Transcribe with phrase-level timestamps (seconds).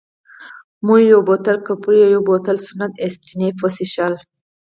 [0.85, 4.13] مو یو بوتل کپري او یو بوتل سنت اېسټېف وڅېښل.